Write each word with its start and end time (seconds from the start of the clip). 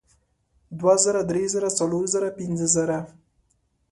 دوه 0.79 0.95
زره 1.03 1.21
درې 1.29 1.43
زره 1.53 1.69
څلور 1.79 2.03
زره 2.13 2.29
پینځه 2.37 2.67
زره 2.75 2.99